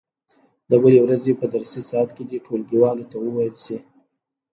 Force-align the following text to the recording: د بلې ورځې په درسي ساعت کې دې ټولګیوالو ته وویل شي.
د 0.69 0.71
بلې 0.83 0.99
ورځې 1.05 1.31
په 1.39 1.45
درسي 1.53 1.81
ساعت 1.89 2.09
کې 2.15 2.23
دې 2.29 2.37
ټولګیوالو 2.45 3.09
ته 3.11 3.17
وویل 3.19 3.55
شي. 3.63 3.77